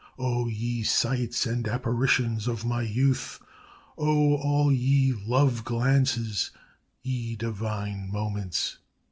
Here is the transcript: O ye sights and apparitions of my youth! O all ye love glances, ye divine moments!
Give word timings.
O 0.17 0.47
ye 0.47 0.81
sights 0.81 1.45
and 1.45 1.67
apparitions 1.67 2.47
of 2.47 2.65
my 2.65 2.81
youth! 2.81 3.39
O 3.99 4.35
all 4.37 4.71
ye 4.71 5.13
love 5.13 5.63
glances, 5.63 6.49
ye 7.03 7.35
divine 7.35 8.11
moments! 8.11 8.79